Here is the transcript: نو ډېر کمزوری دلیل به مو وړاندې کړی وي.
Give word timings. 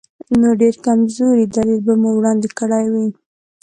نو 0.39 0.49
ډېر 0.61 0.75
کمزوری 0.85 1.45
دلیل 1.55 1.79
به 1.87 1.93
مو 2.01 2.09
وړاندې 2.17 2.47
کړی 2.59 2.85
وي. 2.93 3.07